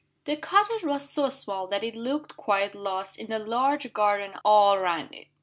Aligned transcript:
The 0.25 0.35
cottage 0.35 0.83
was 0.83 1.07
so 1.07 1.29
small 1.29 1.67
that 1.67 1.83
it 1.83 1.93
looked 1.95 2.35
quite 2.35 2.73
lost 2.73 3.19
in 3.19 3.27
the 3.29 3.37
large 3.37 3.93
garden 3.93 4.33
all 4.43 4.79
round 4.79 5.13
it. 5.13 5.27